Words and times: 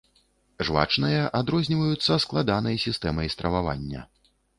Жвачныя 0.67 1.19
адрозніваюцца 1.39 2.17
складанай 2.23 2.79
сістэмай 2.85 3.29
стрававання. 3.35 4.01